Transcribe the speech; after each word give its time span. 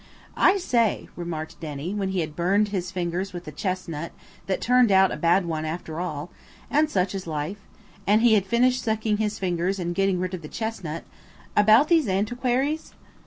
"I 0.35 0.57
say," 0.57 1.09
remarked 1.15 1.59
Denny, 1.59 1.93
when 1.93 2.09
he 2.09 2.21
had 2.21 2.35
burned 2.35 2.69
his 2.69 2.89
fingers 2.89 3.33
with 3.33 3.47
a 3.47 3.51
chestnut 3.51 4.11
that 4.47 4.59
turned 4.59 4.91
out 4.91 5.11
a 5.11 5.15
bad 5.15 5.45
one 5.45 5.63
after 5.63 5.99
all–and 5.99 6.89
such 6.89 7.13
is 7.13 7.27
life–and 7.27 8.23
he 8.23 8.33
had 8.33 8.47
finished 8.47 8.81
sucking 8.81 9.17
his 9.17 9.37
fingers 9.37 9.77
and 9.77 9.93
getting 9.93 10.19
rid 10.19 10.33
of 10.33 10.41
the 10.41 10.47
chestnut, 10.47 11.03
"about 11.55 11.87
these 11.87 12.07
antiquaries?" 12.07 12.95